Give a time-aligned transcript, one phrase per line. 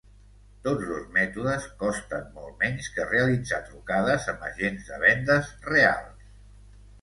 [0.67, 6.27] Tots dos mètodes costen molt menys que realitzar trucades amb agents de vendes reals.